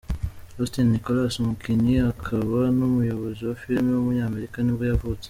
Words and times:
Austin 0.59 0.87
Nichols, 0.91 1.33
umukinnyi 1.41 1.95
akaba 2.11 2.59
n’umuyobozi 2.77 3.41
wa 3.47 3.55
filime 3.61 3.91
w’umunyamerika 3.93 4.57
ni 4.61 4.73
bwo 4.75 4.83
yavutse. 4.91 5.19